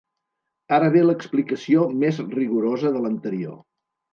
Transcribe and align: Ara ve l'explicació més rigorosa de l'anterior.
Ara 0.77 0.87
ve 0.95 1.03
l'explicació 1.09 1.85
més 2.05 2.23
rigorosa 2.33 2.95
de 2.97 3.05
l'anterior. 3.05 3.57